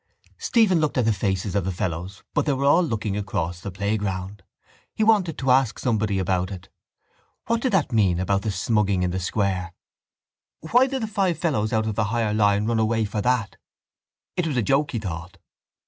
Stephen 0.39 0.79
looked 0.79 0.97
at 0.97 1.05
the 1.05 1.13
faces 1.13 1.53
of 1.53 1.63
the 1.63 1.71
fellows 1.71 2.23
but 2.33 2.47
they 2.47 2.53
were 2.53 2.65
all 2.65 2.81
looking 2.81 3.15
across 3.15 3.59
the 3.61 3.69
playground. 3.69 4.41
He 4.95 5.03
wanted 5.03 5.37
to 5.37 5.51
ask 5.51 5.77
somebody 5.77 6.17
about 6.17 6.49
it. 6.49 6.69
What 7.45 7.61
did 7.61 7.71
that 7.73 7.91
mean 7.91 8.19
about 8.19 8.41
the 8.41 8.49
smugging 8.49 9.03
in 9.03 9.11
the 9.11 9.19
square? 9.19 9.75
Why 10.71 10.87
did 10.87 11.03
the 11.03 11.07
five 11.07 11.37
fellows 11.37 11.71
out 11.71 11.85
of 11.85 11.93
the 11.93 12.05
higher 12.05 12.33
line 12.33 12.65
run 12.65 12.79
away 12.79 13.05
for 13.05 13.21
that? 13.21 13.57
It 14.35 14.47
was 14.47 14.57
a 14.57 14.63
joke, 14.63 14.89
he 14.89 14.97
thought. 14.97 15.37